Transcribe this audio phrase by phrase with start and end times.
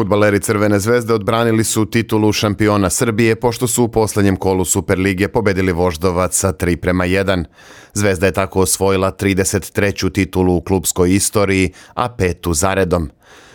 [0.00, 5.72] Futbaleri Crvene zvezde odbranili su titulu šampiona Srbije pošto su u poslednjem kolu Superlige pobedili
[5.72, 7.44] Voždovac sa 3 prema 1.
[7.94, 10.12] Zvezda je tako osvojila 33.
[10.12, 13.10] titulu u klubskoj istoriji, a petu zaredom.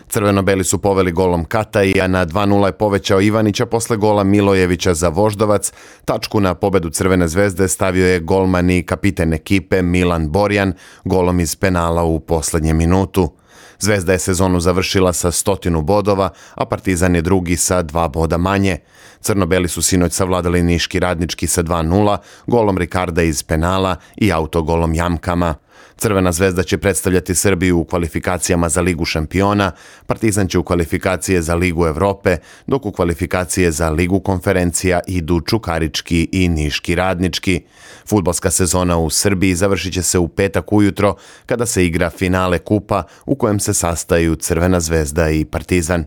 [0.08, 5.10] Crveno-beli su poveli golom Kataji, a na 2-0 je povećao Ivanića posle gola Milojevića za
[5.10, 5.72] Voždovac.
[6.06, 10.74] Tačku na pobedu Crvene zvezde stavio je golman i kapiten ekipe Milan Borjan
[11.06, 13.32] golom iz penala u poslednjem minutu.
[13.80, 18.78] Zvezda je sezonu završila sa stotinu bodova, a Partizan je drugi sa dva boda manje.
[19.22, 25.56] Crnobeli su sinoć savladali Niški radnički sa 2-0, golom Rikarda iz penala i autogolom Jamkama.
[25.98, 29.72] Crvena zvezda će predstavljati Srbiju u kvalifikacijama za Ligu šampiona,
[30.06, 32.38] Partizan će u kvalifikacije za Ligu Evrope,
[32.68, 37.62] dok u kvalifikacije za Ligu konferencija idu Čukarički i Niški radnički.
[38.10, 41.16] Futbalska sezona u Srbiji završit će se u petak ujutro
[41.46, 46.06] kada se igra finale kupa u kojem se sastaju Crvena zvezda i Partizan.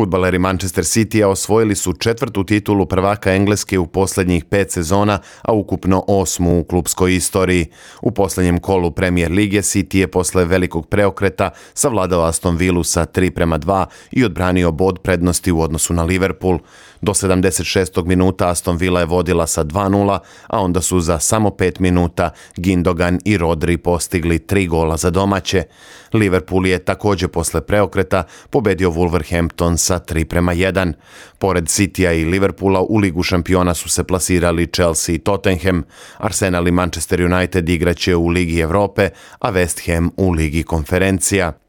[0.00, 6.04] Futbaleri Manchester City-a osvojili su četvrtu titulu prvaka Engleske u poslednjih pet sezona, a ukupno
[6.08, 7.66] osmu u klubskoj istoriji.
[8.02, 13.30] U poslednjem kolu Premier Lige City je posle velikog preokreta savladao Aston Villa sa 3
[13.30, 16.58] prema 2 i odbranio bod prednosti u odnosu na Liverpool.
[17.00, 18.04] Do 76.
[18.06, 23.18] minuta Aston Villa je vodila sa 2-0, a onda su za samo 5 minuta Gindogan
[23.24, 25.64] i Rodri postigli tri gola za domaće.
[26.12, 30.92] Liverpool je takođe posle preokreta pobedio Wolverhampton sa 3 prema 1.
[31.38, 35.82] Pored Citya i Liverpoola u Ligu šampiona su se plasirali Chelsea i Tottenham,
[36.18, 39.08] Arsenal i Manchester United igraće u Ligi Evrope,
[39.38, 41.59] a West Ham u Ligi konferencija.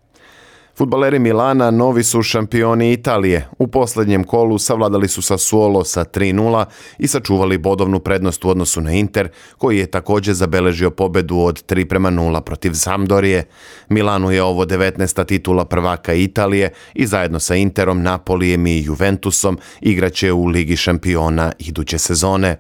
[0.82, 3.48] Futbaleri Milana novi su šampioni Italije.
[3.60, 6.66] U poslednjem kolu savladali su sa Suolo sa 3-0
[6.98, 11.86] i sačuvali bodovnu prednost u odnosu na Inter, koji je takođe zabeležio pobedu od 3
[11.86, 13.48] prema 0 protiv Sampdorije.
[13.90, 15.26] Milanu je ovo 19.
[15.26, 21.98] titula prvaka Italije i zajedno sa Interom, Napolijem i Juventusom igraće u Ligi šampiona iduće
[21.98, 22.58] sezone.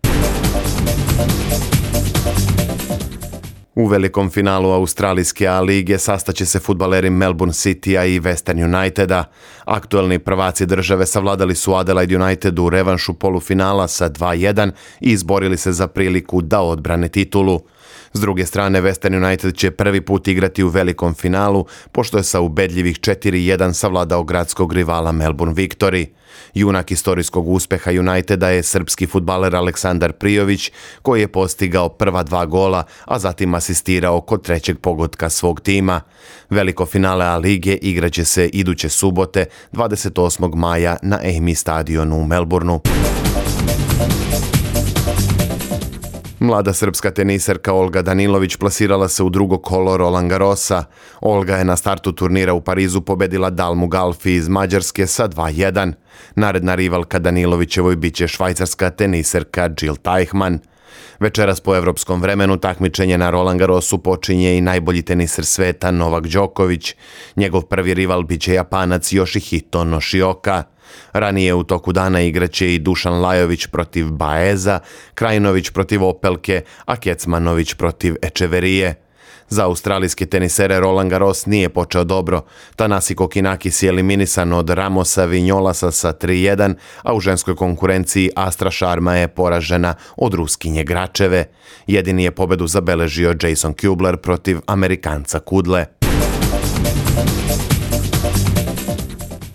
[3.81, 9.23] U velikom finalu Australijske A lige sastaće se futbaleri Melbourne City-a i Western Uniteda.
[9.65, 15.71] Aktuelni prvaci države savladali su Adelaide United u revanšu polufinala sa 2-1 i izborili se
[15.71, 17.61] za priliku da odbrane titulu.
[18.13, 22.41] S druge strane, Western United će prvi put igrati u velikom finalu, pošto je sa
[22.41, 26.07] ubedljivih 4-1 savladao gradskog rivala Melbourne Victory.
[26.53, 30.71] Junak istorijskog uspeha Uniteda je srpski futbaler Aleksandar Prijović,
[31.01, 36.01] koji je postigao prva dva gola, a zatim asistirao kod trećeg pogotka svog tima.
[36.49, 40.55] Veliko finale A lige igraće se iduće subote, 28.
[40.55, 42.79] maja na Amy stadionu u Melbourneu.
[46.41, 50.83] Mlada srpska teniserka Olga Danilović plasirala se u drugo kolo Roland Garrosa.
[51.21, 55.93] Olga je na startu turnira u Parizu pobedila Dalmu Galfi iz Mađarske sa 2-1.
[56.35, 60.59] Naredna rivalka Danilovićevoj biće švajcarska teniserka Jill Teichmann.
[61.19, 66.95] Večeras po evropskom vremenu takmičenje na Roland Garrosu počinje i najbolji teniser sveta Novak Đoković.
[67.35, 70.63] Njegov prvi rival biće Japanac Yoshihito Noshioka.
[71.13, 74.79] Ranije u toku dana igraće i Dušan Lajović protiv Baeza,
[75.13, 79.10] Krajinović protiv Opelke, a Kecmanović protiv Ečeverije.
[79.49, 82.41] Za australijske tenisere Roland Garros nije počeo dobro.
[82.75, 89.15] Tanasi Kokinakis je eliminisan od Ramosa Vinjolasa sa 3-1, a u ženskoj konkurenciji Astra Sharma
[89.15, 91.45] je poražena od Ruskinje Gračeve.
[91.87, 96.00] Jedini je pobedu zabeležio Jason Kubler protiv Amerikanca Kudle.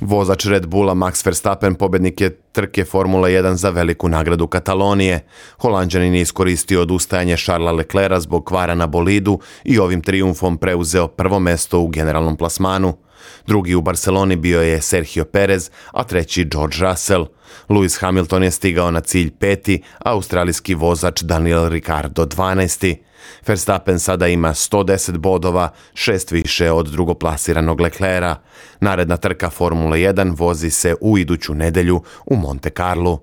[0.07, 5.27] Vozač Red Bulla Max Verstappen pobednik je trke Formula 1 za veliku nagradu Katalonije.
[5.59, 11.39] Holandjanin je iskoristio odustajanje Šarla Leclera zbog kvara na bolidu i ovim triumfom preuzeo prvo
[11.39, 12.95] mesto u generalnom plasmanu.
[13.47, 17.27] Drugi u Barceloni bio je Sergio Perez, a treći George Russell.
[17.69, 22.97] Lewis Hamilton je stigao na cilj peti, a australijski vozač Daniel Ricardo 12.
[23.47, 28.37] Verstappen sada ima 110 bodova, šest više od drugoplasiranog Leclera.
[28.81, 33.21] Naredna trka Formula 1 vozi se u iduću nedelju u Monte Carlo.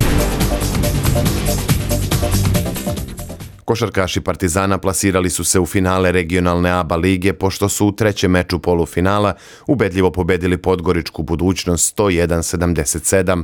[3.66, 8.60] Košarkaši Partizana plasirali su se u finale regionalne ABA lige pošto su u trećem meču
[8.60, 9.34] polufinala
[9.68, 13.44] ubedljivo pobedili Podgoričku budućnost 101-77.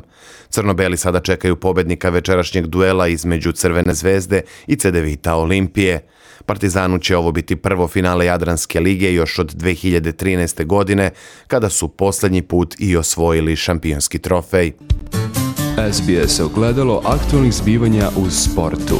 [0.50, 6.08] Crnobeli sada čekaju pobednika večerašnjeg duela između Crvene zvezde i Cedevita Olimpije.
[6.46, 10.66] Partizanu će ovo biti prvo finale Jadranske lige još od 2013.
[10.66, 11.12] godine,
[11.48, 14.72] kada su poslednji put i osvojili šampionski trofej.
[15.92, 19.00] SBS ogledalo aktualnih zbivanja u sportu.